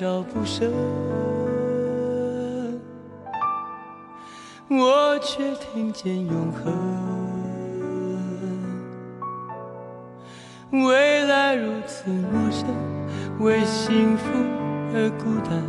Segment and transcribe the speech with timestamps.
[0.00, 0.72] 脚步声，
[4.70, 6.72] 我却听见永恒。
[10.72, 12.66] 未来如此陌生，
[13.40, 14.24] 为幸福
[14.94, 15.62] 而孤单，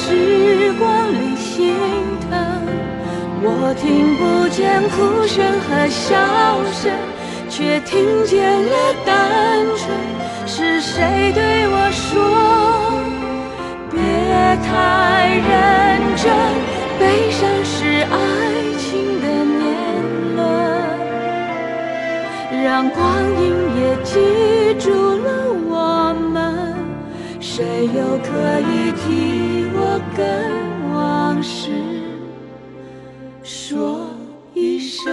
[0.00, 1.76] 时光里心
[2.24, 2.30] 疼。
[3.42, 6.16] 我听不见哭声和笑
[6.72, 6.90] 声，
[7.50, 9.10] 却听见了单
[9.76, 9.88] 纯。
[10.46, 12.16] 是谁对我说，
[13.90, 14.00] 别
[14.64, 14.70] 太
[15.48, 15.48] 认
[16.16, 16.24] 真？
[16.98, 17.76] 悲伤是
[18.10, 18.12] 爱
[18.78, 18.88] 情
[19.20, 19.26] 的
[19.60, 19.62] 年
[20.36, 20.38] 轮，
[22.64, 22.98] 让光
[23.38, 23.42] 阴
[23.76, 24.10] 也记
[24.78, 24.88] 住
[25.22, 25.28] 了
[25.68, 25.99] 我。
[27.60, 31.68] 谁又可以替我跟往事？
[33.42, 34.08] 说
[34.54, 35.12] 一声。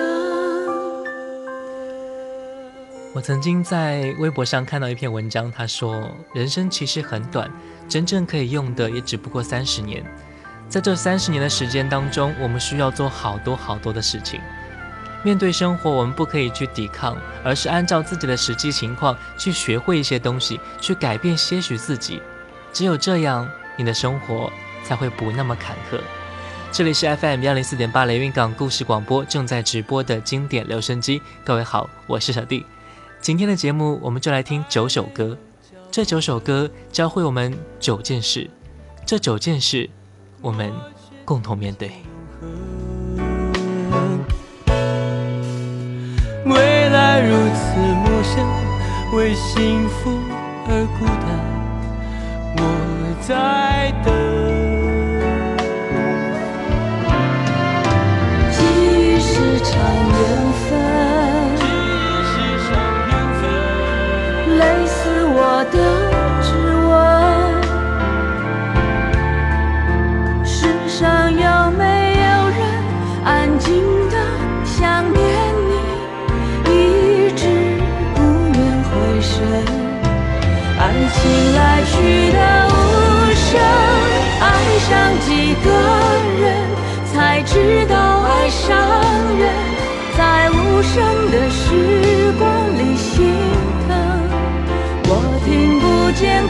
[3.13, 7.51] 我曾经在微博上看到一篇文章，他说：“人生其实很短，
[7.89, 10.01] 真正可以用的也只不过三十年。
[10.69, 14.39] 在这三十年的时间当中，我们需要做好多好多的事情。
[15.21, 22.21] 面对生活，我们不可以去抵抗，而是按照自己的实际情况去学会一些东西，去改变些许自己。
[22.73, 24.51] 只有这样，你的生活
[24.83, 25.99] 才会不那么坎坷。”
[26.71, 31.21] 这里是 FM 幺零四点八雷云港故事广播正在直播的经典留声机。
[31.43, 32.65] 各位好，我是小弟。
[33.19, 35.35] 今天的节目，我们就来听九首歌。
[35.89, 38.47] 这九首歌教会我们九件事，
[39.05, 39.89] 这九件事
[40.41, 40.71] 我们
[41.25, 41.91] 共同面对。
[46.45, 48.45] 未来如此陌生，
[49.13, 50.11] 为幸福
[50.67, 51.46] 而孤单，
[53.21, 54.36] 在等。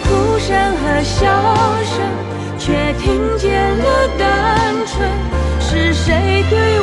[0.07, 1.25] 哭声和笑
[1.83, 1.99] 声，
[2.57, 5.09] 却听见了单纯。
[5.59, 6.76] 是谁对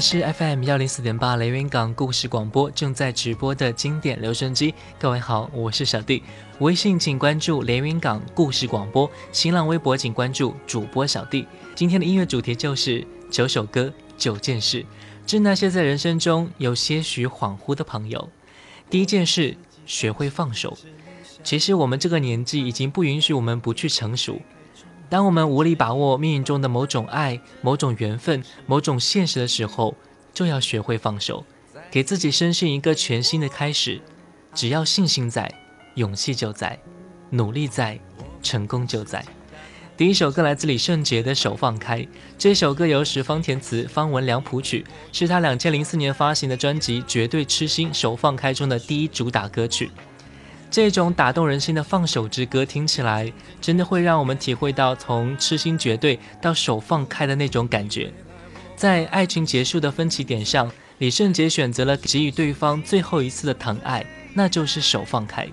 [0.00, 4.74] 里是 FM 幺零四点八雷云港故事广播正在直播的经典留声机。
[4.98, 6.22] 各位好，我是小弟。
[6.60, 11.46] 微信请关注连云港故事广播，新浪微博请关注主播小弟。
[11.74, 14.86] 今天的音乐主题就是九首歌九件事，
[15.26, 18.26] 致那些在人生中有些许恍惚的朋友。
[18.88, 19.54] 第一件事，
[19.84, 20.78] 学会放手。
[21.44, 24.40] 其实我们这个年纪已经不允许我们不去成熟。
[25.10, 29.96] 当我们无力把握命运中的某种爱、某种缘分、某种现实的时候，
[30.32, 31.44] 就要学会放手，
[31.90, 34.00] 给自己深信一个全新的开始。
[34.54, 35.52] 只要信心在，
[35.96, 36.78] 勇气就在，
[37.30, 37.98] 努力在，
[38.40, 39.24] 成功就在。
[39.96, 41.98] 第一首歌来自李圣杰的《手放开》，
[42.38, 49.90] 这首歌由石方填词，方文良谱曲，是他两千零四年发行的专辑《绝对痴心手放开》中的第一主打歌曲。
[50.70, 58.12] 这种打动人心的放手之歌，听起来真的会让我们体会到从痴心绝对到手放开的那种感觉。
[58.76, 65.46] 在爱情结束的分歧点上，李圣杰选择了给予对方最后一次的疼爱，那就是手放开。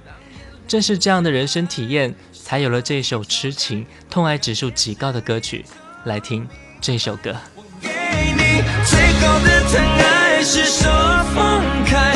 [0.67, 5.65] 正是这样的人生体验，才有了这首痴情、痛爱指数极高的歌曲。
[6.03, 6.47] 来听
[6.79, 7.35] 这首歌。
[7.81, 10.89] 给你最后的疼爱是手
[11.33, 12.15] 放开，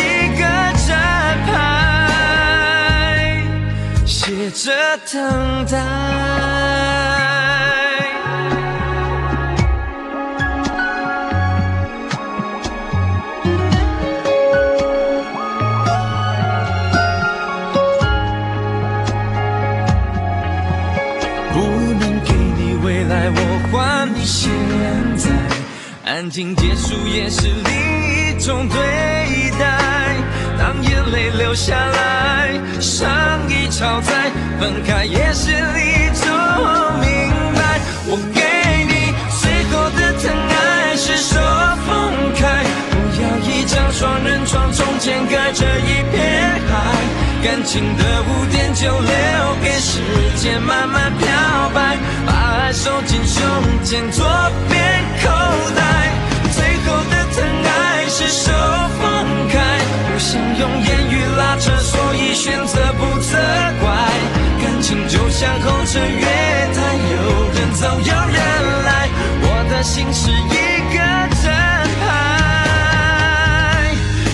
[4.49, 4.71] 接着
[5.13, 5.77] 等待，
[21.53, 21.59] 不
[21.99, 23.37] 能给你未来，我
[23.71, 24.49] 还你现
[25.17, 25.29] 在，
[26.03, 29.20] 安静结束也是另一种对。
[31.11, 33.09] 泪流下来，伤
[33.49, 36.25] 已超载，分开也是一种
[36.99, 37.09] 明
[37.53, 37.79] 白。
[38.07, 38.39] 我给
[38.87, 41.37] 你最后的疼爱是手
[41.85, 41.89] 放
[42.33, 46.73] 开，不要一张双人床，中间隔着一片海，
[47.43, 49.99] 感情的污点就留给时
[50.37, 51.27] 间慢慢漂
[51.73, 53.43] 白，把爱收进胸
[53.83, 54.25] 前左
[54.69, 54.79] 边
[55.21, 55.29] 口
[55.75, 55.81] 袋。
[57.33, 58.51] 疼爱是手
[58.99, 59.55] 放开，
[60.11, 63.37] 不想用言语拉扯，所以选择不责
[63.79, 63.89] 怪。
[64.61, 66.25] 感情就像候车月
[66.73, 66.77] 台，
[67.11, 67.15] 有
[67.53, 68.37] 人走有人
[68.85, 69.09] 来，
[69.41, 70.55] 我的心是一
[70.93, 70.99] 个
[71.41, 71.47] 站
[72.01, 72.05] 牌，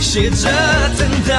[0.01, 0.49] 写着
[0.97, 1.31] 等待。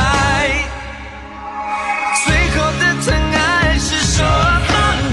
[2.24, 4.16] 最后的疼爱是手
[4.68, 4.70] 放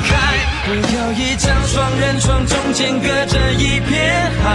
[0.07, 0.13] 开，
[0.65, 4.45] 不要一张双人床，中间隔着一片海。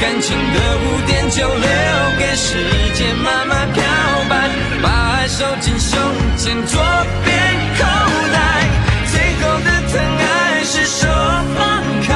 [0.00, 1.68] 感情的污点就留
[2.18, 2.56] 给时
[2.94, 3.82] 间慢慢漂
[4.30, 4.48] 白，
[4.82, 6.00] 把爱收进胸
[6.38, 6.80] 前左
[7.22, 7.36] 边
[7.76, 7.84] 口
[8.32, 8.36] 袋。
[9.12, 11.06] 最后的疼爱是手
[11.54, 11.60] 放
[12.06, 12.08] 开，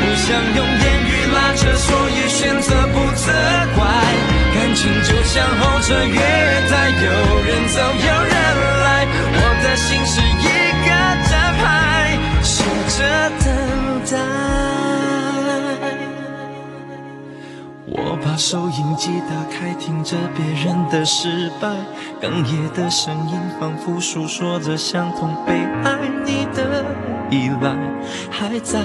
[0.00, 0.26] 不想
[0.56, 3.32] 用言语拉扯，所以选择不责
[3.76, 3.86] 怪。
[4.54, 6.18] 感情就像候车月
[6.68, 7.06] 台，有
[7.46, 8.34] 人走有人
[8.82, 10.20] 来，我的心是
[18.38, 21.68] 收音机打开，听着别人的失败，
[22.22, 25.98] 哽咽的声音仿佛诉说着相同悲哀。
[26.24, 26.84] 你的
[27.30, 27.76] 依赖
[28.30, 28.78] 还在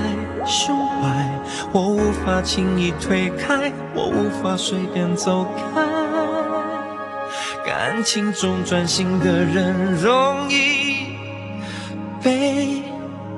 [0.44, 1.30] 胸怀，
[1.72, 5.84] 我无法轻易推开，我无法随便走开。
[7.64, 11.16] 感情中专心的人容易
[12.24, 12.82] 被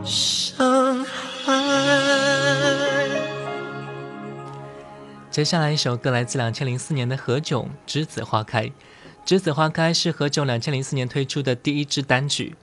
[0.06, 1.06] 伤
[1.46, 2.45] 害。
[5.36, 8.64] 接下来一首歌来自两千零四年的何炅《栀子花开》。
[9.26, 12.56] 《栀子花开》是何炅两千零四年推出的第一支单曲，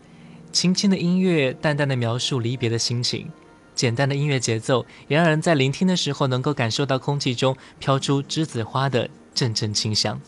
[0.53, 3.31] 轻轻的音乐，淡淡的描述离别的心情，
[3.75, 10.19] 简单的音乐节奏，也让人在聆听的时候能够感受到空气中飘出栀子花的阵阵清香。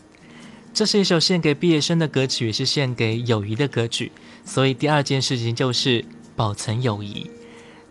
[0.71, 4.11] 这是一首献给毕业生的歌曲，也是献给友谊的歌曲。
[4.45, 7.31] 所以第二件事情就是保存友谊。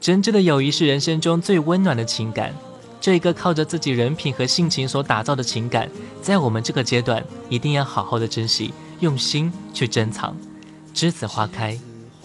[0.01, 2.55] 真挚的友谊是人生中最温暖的情感。
[3.05, 5.91] 这一个靠着自己人品和性情所打造的情感，
[6.23, 10.35] 在我们这个阶段一定要好好的珍惜，用心去珍藏。
[10.95, 11.79] 栀子花开，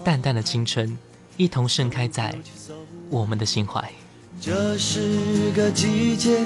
[0.05, 0.98] 淡淡的青春，
[1.36, 2.33] 一同盛开在
[3.09, 3.91] 我们的心怀。
[4.39, 6.39] 这是个季节，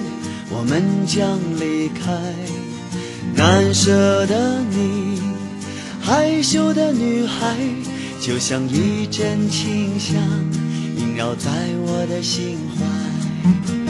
[0.50, 2.12] 我们将离开。
[3.36, 5.22] 难舍的你，
[6.02, 7.56] 害羞的女孩，
[8.20, 10.16] 就像一阵清香，
[10.98, 11.52] 萦绕在
[11.86, 13.83] 我的心怀。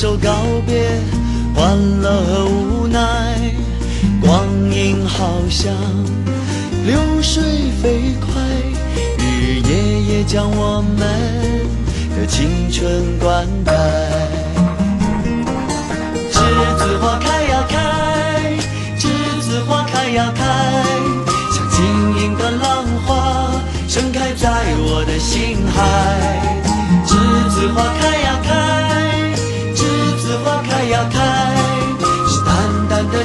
[0.00, 0.30] 手告
[0.64, 0.88] 别，
[1.56, 3.34] 欢乐和无奈。
[4.20, 5.74] 光阴好像
[6.86, 7.42] 流水
[7.82, 8.40] 飞快，
[9.18, 11.02] 日日夜夜将我们。
[12.16, 13.72] 的青春灌溉，
[16.30, 16.38] 栀
[16.78, 18.56] 子花开呀开，
[18.98, 19.08] 栀
[19.40, 20.47] 子花开呀开，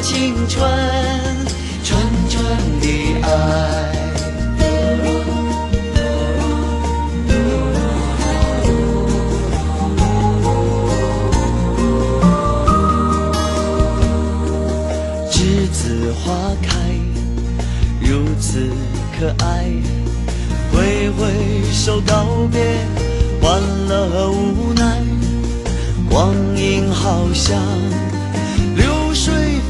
[0.03, 0.69] 青春，
[1.81, 1.97] 纯
[2.29, 2.43] 纯
[2.81, 2.85] 的
[3.21, 3.29] 爱。
[15.31, 16.77] 栀子花开，
[18.01, 18.69] 如此
[19.17, 19.71] 可爱。
[20.73, 21.31] 挥挥
[21.71, 22.59] 手告别，
[23.41, 25.01] 欢乐无奈。
[26.09, 27.57] 光阴好像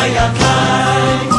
[0.00, 1.29] 开呀，开。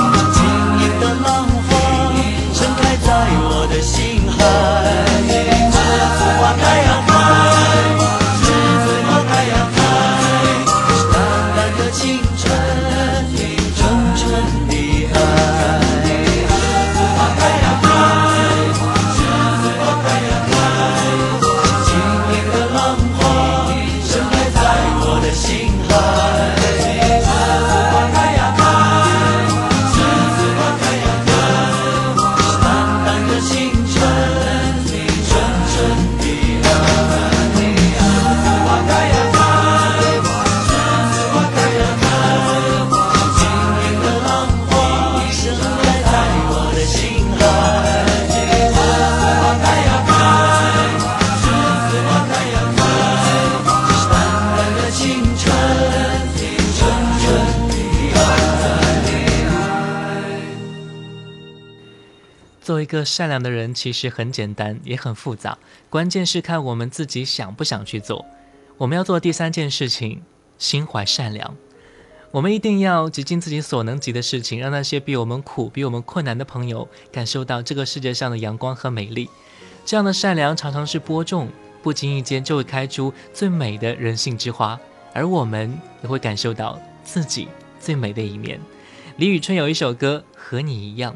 [62.92, 65.58] 个善良的人，其实很简单，也很复杂，
[65.90, 68.26] 关键是看我们自己想不想去做。
[68.78, 70.22] 我们要做第三件事情，
[70.58, 71.56] 心怀善良。
[72.32, 79.30] 我们一定要极尽自己所能及的事情，让那些比我们苦、比我们困难的朋友感受到这个世界上的阳光和美丽。
[79.86, 81.48] 这样的善良常常是播种，
[81.82, 84.78] 不经意间就会开出最美的人性之花，
[85.14, 87.48] 而我们也会感受到自己
[87.80, 88.60] 最美的一面。
[89.18, 91.14] 李宇春有一首歌《和你一样》。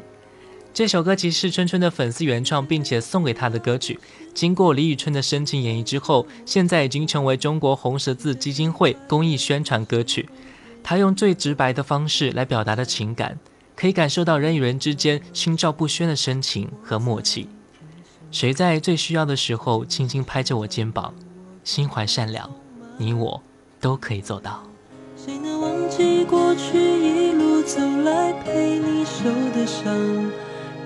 [0.76, 3.98] 这首歌其实是春春的粉丝原创，并且送给他的歌曲。
[4.34, 10.28] 经过李宇春的深情演绎之后，现在已经成为中国红十字基金会公益宣传歌曲。
[10.82, 13.38] 他用最直白的方式来表达的情感，
[13.74, 17.48] 可以感受到人与人之间心照不宣的深情和默契。
[18.30, 21.14] 谁在最需要的时候轻轻拍着我肩膀，
[21.64, 22.50] 心怀善良，
[22.98, 23.40] 你我
[23.80, 24.62] 都可以做到。
[25.16, 29.24] 谁能忘记过去一路走来陪你受
[29.58, 30.30] 的伤？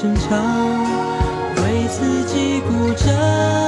[0.00, 0.38] 声唱，
[1.56, 3.67] 为自己鼓掌。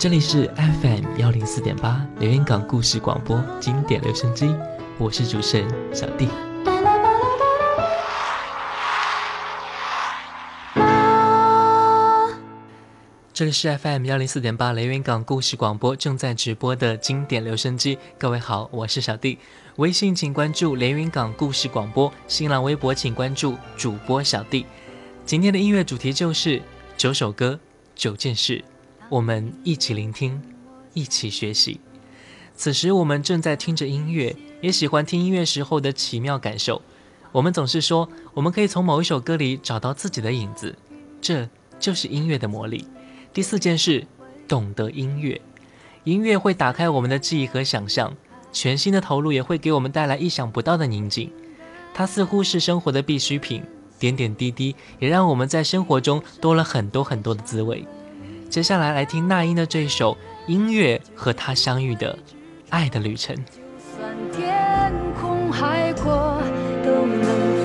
[0.00, 4.48] 这里是 FM 幺零四点八连云港故事广播经典留声机，
[4.96, 6.26] 我是主持人小弟。
[13.34, 17.98] 这里是 FM 幺零四点八连云港故事广播正在直播的经典留声机。
[18.18, 19.38] 各位好，我是小弟。
[19.76, 24.64] 微信请关注连云港故事广播，新浪微博请关注主播小弟。
[25.26, 26.62] 今天的音乐主题就是
[26.96, 27.60] 九首歌
[27.94, 28.64] 九件事，
[29.10, 30.40] 我们一起聆听，
[30.94, 31.80] 一起学习。
[32.54, 36.80] 此时我们正在听着音乐，也喜欢听音乐时候的奇妙感受。
[37.32, 40.76] 我们总是说，我们可以从某一首歌里找到自己的影子，
[41.20, 41.48] 这
[41.80, 42.86] 就是音乐的魔力。
[43.32, 44.06] 第四件事，
[44.46, 45.40] 懂得音乐。
[46.04, 48.14] 音乐会打开我们的记忆和想象，
[48.52, 51.32] 全新的投入也会给我们带来意想不到的宁静。
[51.92, 53.64] 它似乎是生活的必需品，
[53.98, 57.84] 点点滴滴也让我们在生活中多了很多很多的滋味。
[58.50, 60.12] 接下来来听那英的这一首
[60.48, 62.18] 《音乐和他相遇的
[62.68, 63.34] 爱的旅程》。
[63.96, 66.42] 算天空海阔
[66.84, 67.59] 都能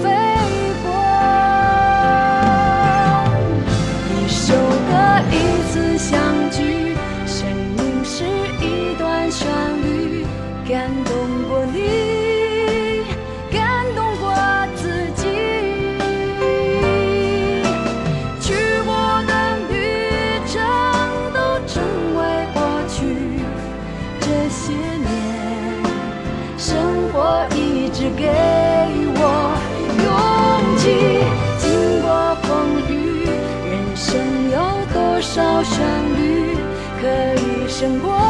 [35.66, 35.82] 相
[36.20, 36.56] 遇
[37.02, 37.08] 可
[37.42, 38.25] 以胜过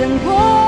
[0.00, 0.59] 胜过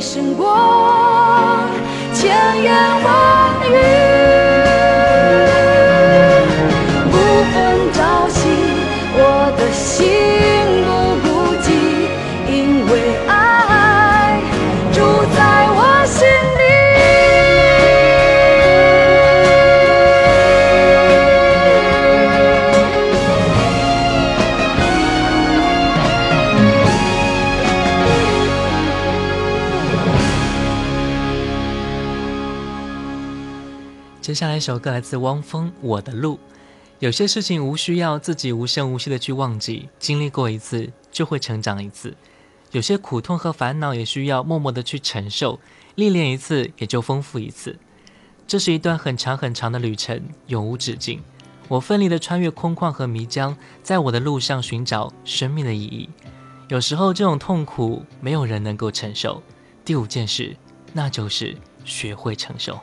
[0.00, 0.56] 胜过
[2.12, 3.95] 千言万语，
[34.56, 36.34] 一首歌来自汪峰，《我的路》。
[36.98, 42.10] 有些事情无需要自己无声无息的去忘记，经历过一次就会成长一次；
[42.70, 45.60] 有些苦痛和烦恼也需要默默的去承受，
[45.96, 47.76] 历练一次也就丰富一次。
[48.46, 51.22] 这是一段很长很长的旅程，永无止境。
[51.68, 56.08] 我奋力的穿越空旷和迷江，在我的路上寻找生命的意义。
[56.68, 59.42] 有时候这种痛苦没有人能够承受。
[59.84, 60.56] 第五件事，
[60.94, 62.80] 那就是学会承受。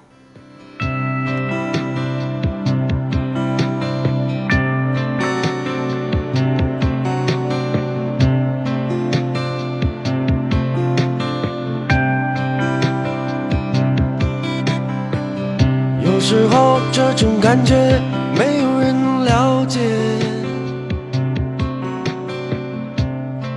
[16.95, 17.99] 这种感觉
[18.37, 19.79] 没有人能了解，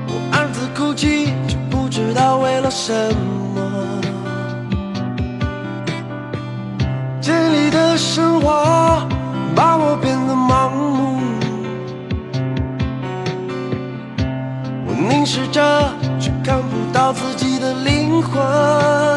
[0.08, 2.94] 我暗自哭泣，却不知道为了什
[3.54, 3.60] 么。
[7.20, 9.06] 这里的生活
[9.54, 11.20] 把我变得盲目，
[14.86, 15.60] 我凝视着，
[16.18, 19.15] 却看不到自己的灵魂。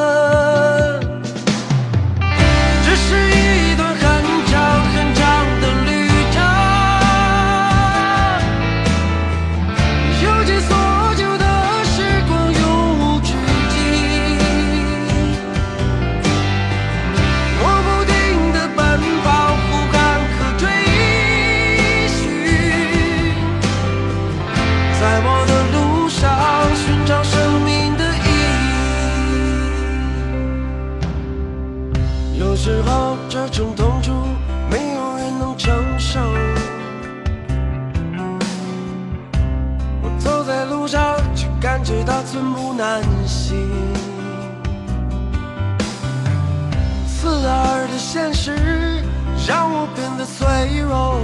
[49.49, 51.19] 让我变得脆弱。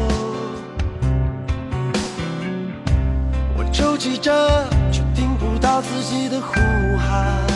[3.55, 6.55] 我抽泣着，却听不到自己的呼
[6.97, 7.55] 喊。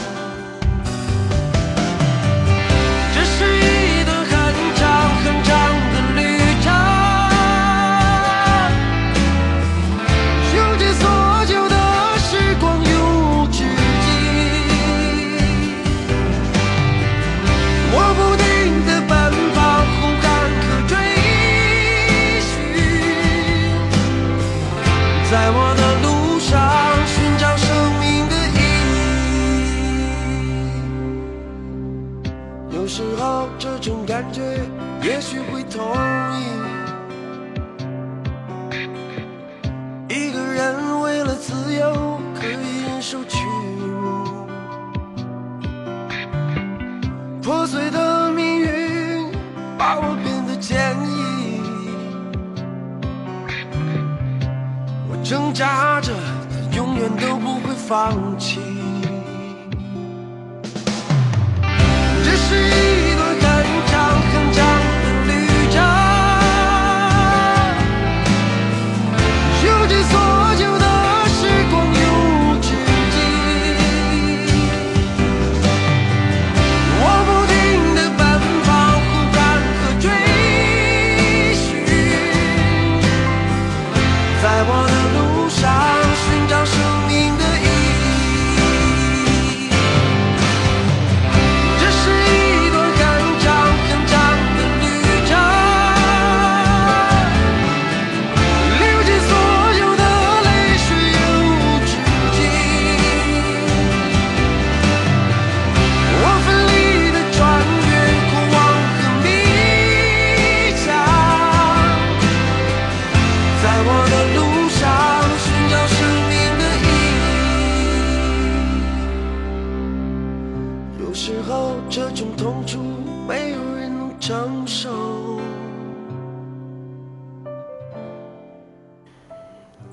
[35.20, 35.84] 也许会同
[36.34, 36.46] 意，
[40.08, 43.38] 一个人为了自由可以忍受屈
[43.82, 44.48] 辱，
[47.42, 49.30] 破碎的命运
[49.78, 51.60] 把我变得坚毅，
[55.10, 56.14] 我挣扎着，
[56.78, 58.62] 永远都不会放弃。
[62.24, 62.99] 这是一
[84.60, 85.29] 在我的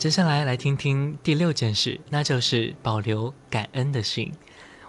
[0.06, 4.30] 接下来来听听第六件事，那就是保留感恩的心。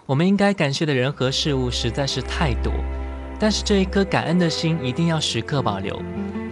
[0.06, 2.72] 我们应该感谢的人和事物实在是太多，
[3.36, 6.00] 但是这一颗感恩的心一定要时刻保留。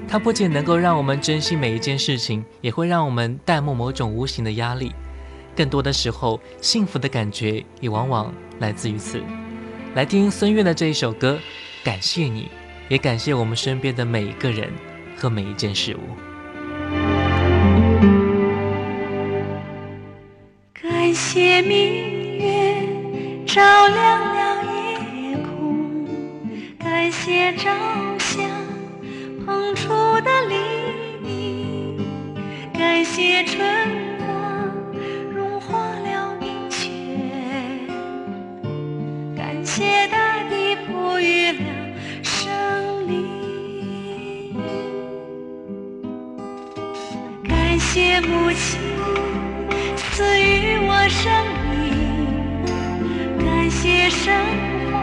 [0.08, 4.92] 它不仅能够让我们珍惜每一件事情，也会让我们淡漠某种无形的压力。
[5.54, 9.22] 更多的时候，幸福的感觉也往往来自于此。
[9.94, 11.38] 来听孙悦的这一首歌，
[11.84, 12.50] 感谢你，
[12.88, 14.72] 也感谢我们身边的每一个人
[15.16, 16.25] 和每一件事物。
[21.16, 22.76] 感谢明月
[23.46, 26.06] 照亮了夜空，
[26.78, 27.70] 感谢朝
[28.18, 28.42] 霞
[29.42, 29.88] 捧出
[30.20, 30.54] 的黎
[31.22, 31.96] 明，
[32.74, 33.66] 感谢春
[34.18, 34.28] 光
[35.34, 36.84] 融化了明泉，
[39.34, 41.64] 感谢大地哺育了
[42.22, 44.54] 生灵，
[47.48, 48.85] 感谢母亲。
[51.08, 51.32] 生
[51.70, 52.34] 命，
[53.38, 54.34] 感谢生
[54.90, 54.94] 活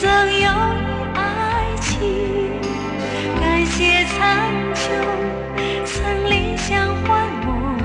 [0.00, 0.08] 赠
[0.40, 1.20] 有你爱
[1.80, 2.00] 情，
[3.40, 4.18] 感谢苍
[4.74, 4.80] 穹
[5.84, 7.76] 曾理想幻梦，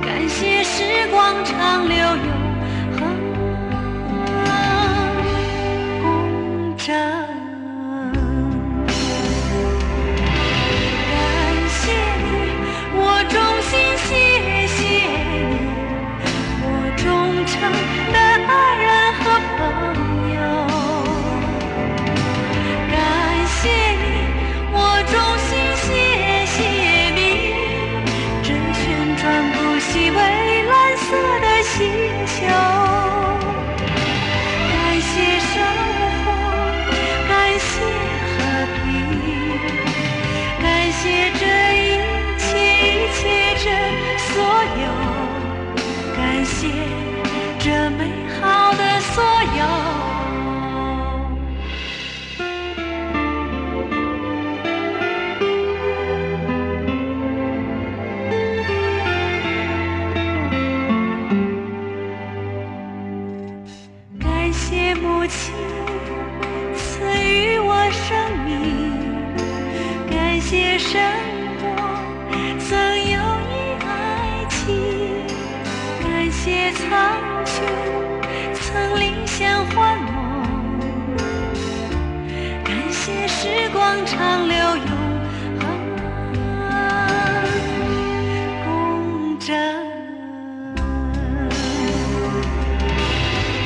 [0.00, 2.13] 感谢时光长流。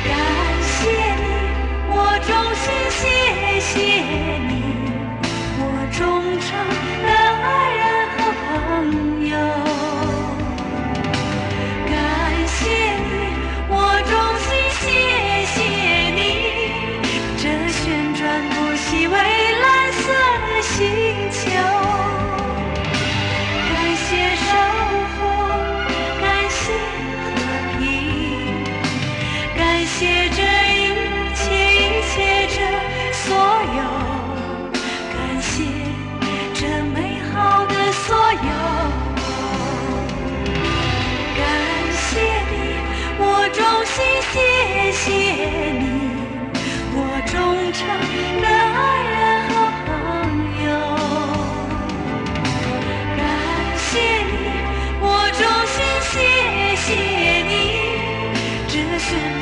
[0.05, 0.15] 感
[0.63, 1.27] 谢你
[1.89, 1.95] 我
[2.27, 3.77] 衷心谢谢
[4.47, 4.58] 你。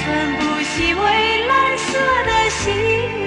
[0.08, 1.04] 晨不息，蔚
[1.48, 3.27] 蓝色的星。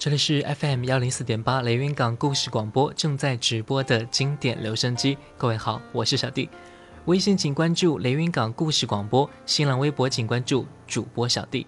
[0.00, 5.18] 这里是 FM 幺零四点八雷云港故事广播正在直播的经典留声机。
[5.36, 6.48] 各位好，我是小弟。
[7.04, 11.66] 微信请关注雷云港故事广播，新浪微博请关注主播小弟。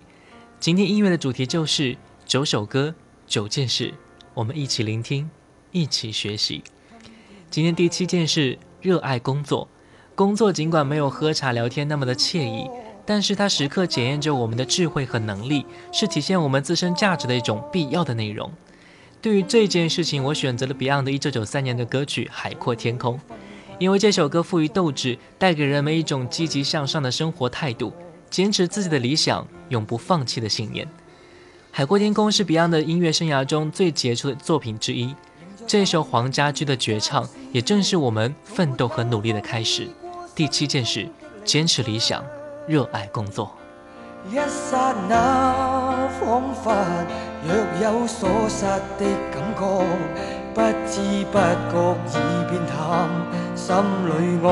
[0.59, 2.95] 今天音乐的主题就是九首歌
[3.27, 3.93] 九件事，
[4.33, 5.29] 我们一起聆听，
[5.71, 6.65] 一起学习。
[7.51, 9.69] 今天第七件事，热爱工作。
[10.15, 12.67] 工作尽管没有喝茶聊天那么的惬意。
[13.05, 18.51] 但是它时刻检验着我们的智慧和能力，是体现我们自身价值的一种必要的内容。
[19.21, 23.17] 对于这件事情，我选择了 Beyond 一九九三年的歌曲《海阔天空》，
[23.79, 27.93] 因为这首歌赋予斗志，带给人们一种积极向上的生活态度，
[28.31, 30.87] 坚持自己的理想，永不放弃的信念。
[31.71, 35.15] 《海阔天空》是 Beyond 的音乐生涯中最杰出的作品之一，
[35.67, 39.89] 这首黄家驹的绝唱，也正是我们奋斗和努力的开始。
[40.35, 41.09] 第七件事，
[41.45, 42.25] 坚持理想。
[42.67, 43.51] 热爱工作。
[44.31, 45.15] 一刹那，
[46.21, 46.73] 仿佛
[47.43, 48.65] 若有所失
[48.99, 49.61] 的感觉，
[50.55, 51.01] 不知
[51.33, 51.75] 不觉
[52.07, 52.17] 已
[52.49, 53.11] 变淡，
[53.57, 53.75] 心
[54.07, 54.11] 里
[54.45, 54.47] 爱。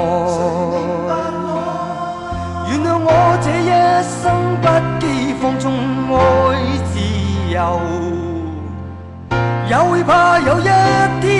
[2.68, 3.09] 原谅我
[3.40, 3.70] 这一
[4.03, 4.20] 生
[4.61, 4.66] 不
[4.99, 5.05] 羁
[5.40, 5.64] 放纵
[6.12, 6.18] 爱
[6.90, 6.92] 自
[7.53, 7.59] 由，
[9.68, 10.62] 也会怕有一
[11.20, 11.39] 天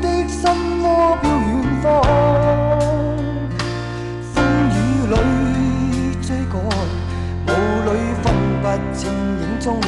[9.61, 9.79] 中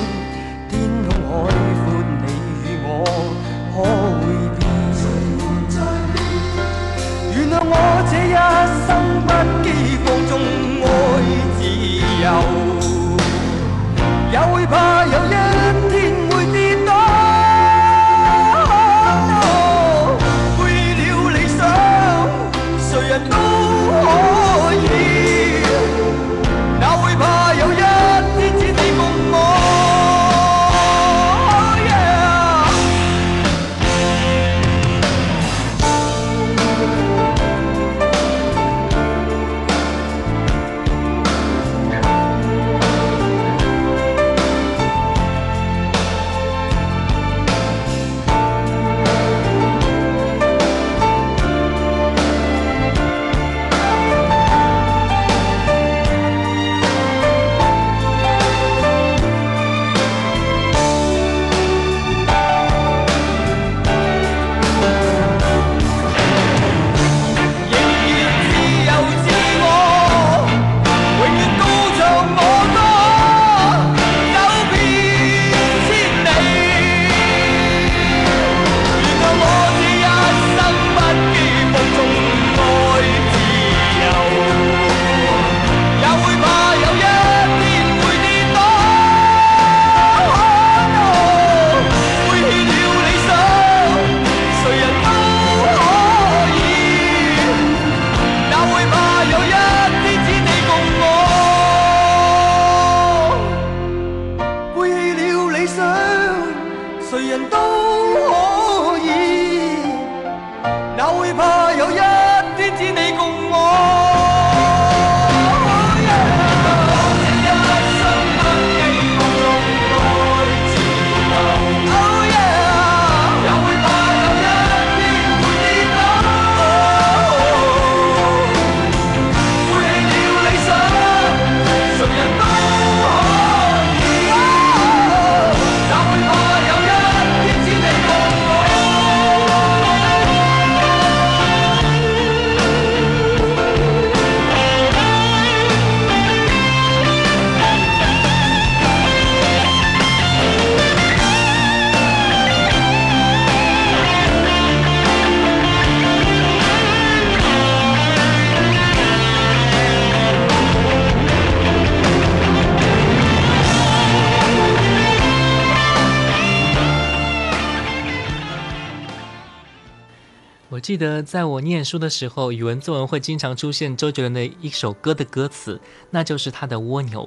[170.83, 175.79] 记得在我念书的时候，语文作文会经常出现周杰伦的一首歌的歌词，
[176.09, 177.23] 那就是他的《蜗牛》。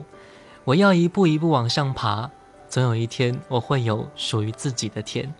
[0.65, 2.31] 我要一步一步往上爬，
[2.69, 5.33] 总有一天我会有属于自己的天。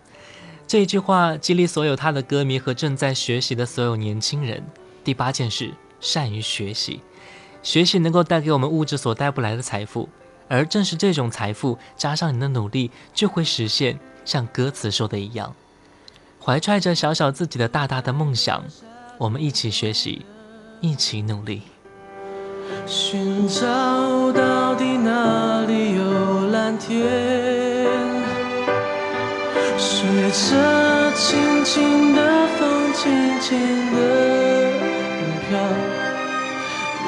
[0.65, 4.65] 这一句话激励所有他的歌迷和正在学习的所有年轻人。
[5.03, 7.01] 第八件事，善于学习。
[7.61, 10.09] 学习能够带给我们物质所带不来的财富，
[10.47, 13.99] 而正是这种财富加上你的努力，就会实现。
[14.25, 15.55] 像歌词说的一样。
[16.47, 18.63] 怀揣着小小自己的大大的梦想，
[19.17, 20.25] 我们一起学习，
[20.79, 21.61] 一起努力。
[22.85, 27.05] 寻找到底哪里有蓝天？
[29.77, 33.59] 随着轻轻的风，渐渐
[33.93, 34.71] 的
[35.49, 35.59] 飘，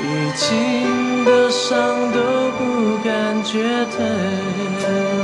[0.01, 0.03] 历
[0.35, 5.18] 经的伤都不感觉疼。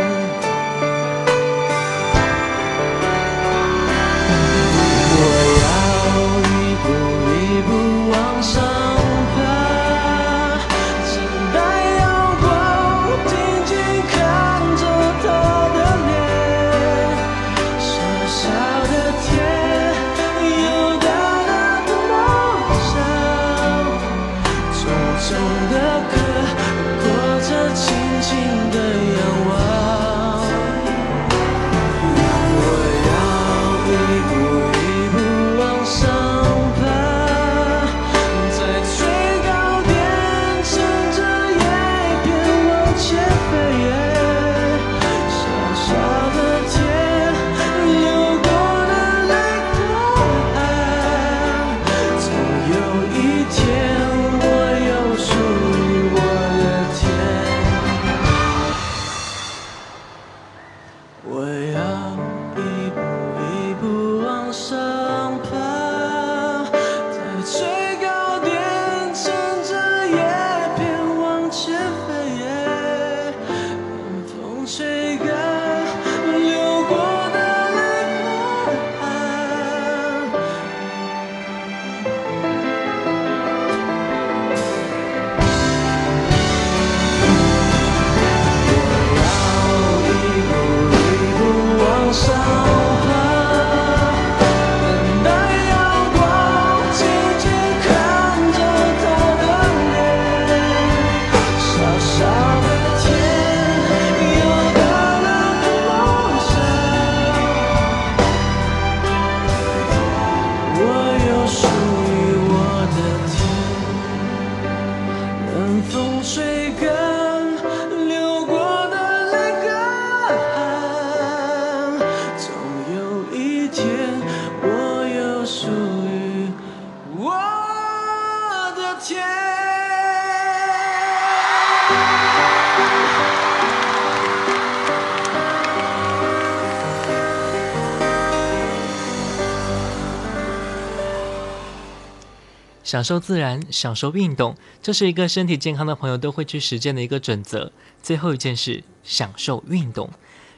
[142.86, 147.72] 享受自然，享受运动，这是一个身体健康的朋友都会去实践的一个准则。
[148.04, 150.08] 最后一件事，享受运动，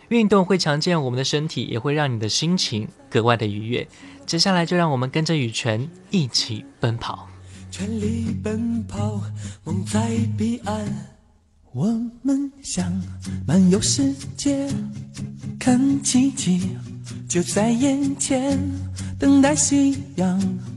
[0.09, 3.87] 运动会强健我们的身体，也会让你的心情格外的愉悦。
[4.25, 7.29] 接下来就让我们跟着羽泉一起奔跑，
[7.71, 9.21] 全力奔跑，
[9.63, 10.85] 梦在彼岸。
[11.71, 11.85] 我
[12.23, 12.91] 们想
[13.47, 14.69] 漫游世界，
[15.57, 16.75] 看奇迹
[17.29, 18.59] 就在眼前，
[19.17, 20.76] 等待夕阳。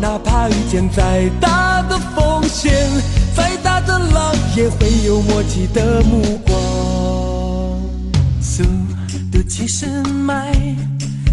[0.00, 2.72] 哪怕遇见再大的风险，
[3.34, 6.54] 再大的浪，也会有默契的目光。
[8.40, 8.62] 速
[9.32, 10.52] 度七十迈，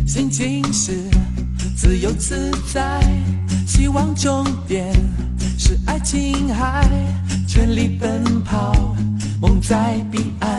[0.08, 1.04] 心情是
[1.76, 3.02] 自由自在，
[3.68, 4.92] 希望终点
[5.58, 6.90] 是爱琴海，
[7.48, 8.96] 全力奔跑，
[9.40, 10.50] 梦在彼岸，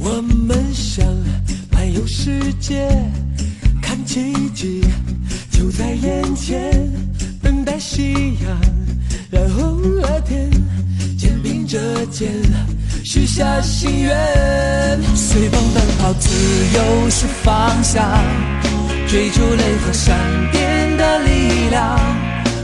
[0.00, 1.04] 我们想
[1.72, 2.88] 漫游世界。
[3.82, 4.82] 看奇迹
[5.56, 6.70] 就在眼前，
[7.42, 8.60] 等待夕阳
[9.30, 10.50] 染红了天，
[11.18, 11.78] 肩并着
[12.10, 12.30] 肩，
[13.02, 14.14] 许下心愿。
[15.14, 16.28] 随风奔跑，自
[16.74, 18.04] 由是方向，
[19.08, 20.14] 追逐雷和闪
[20.52, 21.98] 电的力量，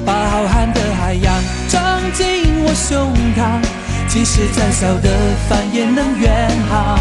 [0.05, 2.27] 把浩瀚的海洋装进
[2.63, 3.59] 我胸膛，
[4.07, 5.09] 即使再小的
[5.49, 6.99] 帆也能远航。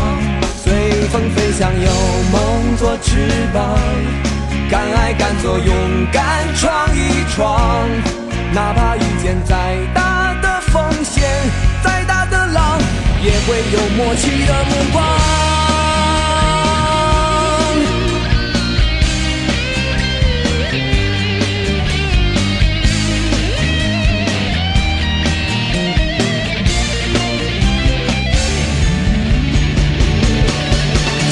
[0.63, 1.91] 随风飞翔，有
[2.31, 3.77] 梦做翅膀，
[4.72, 5.76] 敢爱敢做，勇
[6.13, 7.89] 敢闯一闯，
[8.53, 11.30] 哪怕遇见再大的风险，
[11.84, 12.80] 再大的浪，
[13.22, 15.61] 也会有默契的目光。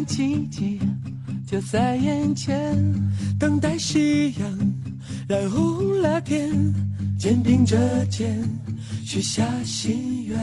[0.00, 0.80] 看奇迹
[1.46, 2.74] 就在眼前，
[3.38, 4.74] 等待夕阳
[5.28, 6.50] 染红了天，
[7.18, 7.76] 肩并着
[8.06, 8.42] 肩
[9.04, 10.38] 许下心愿。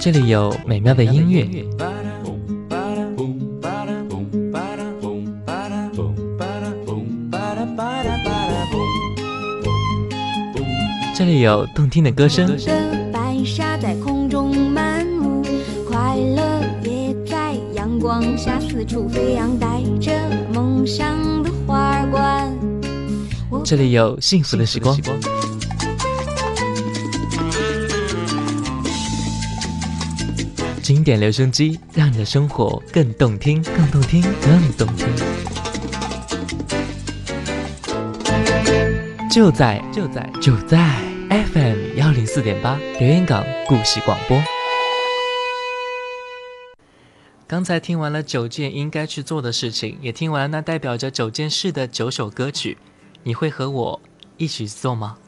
[0.00, 1.97] 这里有美妙的音乐。
[11.18, 12.56] 这里有动听的歌声。
[13.12, 15.42] 白沙在空中漫舞，
[15.84, 20.12] 快乐也在阳光下四处飞扬，带着
[20.54, 22.56] 梦想的花冠。
[23.64, 24.96] 这里有幸福的时光。
[30.80, 35.08] 经典留声机，让你的生活更动听，更动听，更动听。
[39.28, 41.07] 就在就在就在。
[41.30, 44.42] FM 幺零四点八，留言港故事广播。
[47.46, 52.78] 刚才听完了九件应该去做的事情，也听完了那代表着九件事的九首歌曲，
[53.24, 54.00] 你会和我
[54.38, 55.18] 一起做吗？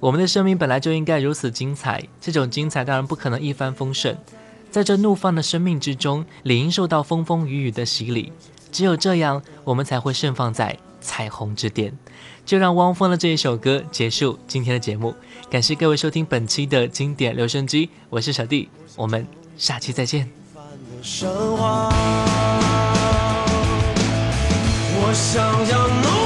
[0.00, 4.16] 我们的生命本来就应该如此精彩，这种精彩当然不可能一帆风顺，
[4.70, 8.32] 在这怒放的生命之中，理应受到风风雨雨的洗礼，
[8.72, 11.94] 只有这样，我们才会盛放在彩虹之巅。
[12.46, 15.12] 就让汪峰的这一首歌结束今天的节目，
[15.50, 19.26] 感谢各位收听本期的经典留声机，我是小弟，我们
[19.58, 20.30] 下期再见。
[24.98, 26.25] 我想要